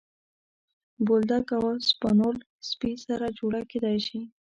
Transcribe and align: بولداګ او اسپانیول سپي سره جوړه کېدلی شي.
بولداګ 1.05 1.45
او 1.57 1.63
اسپانیول 1.83 2.37
سپي 2.69 2.91
سره 3.05 3.25
جوړه 3.39 3.59
کېدلی 3.69 3.99
شي. 4.07 4.19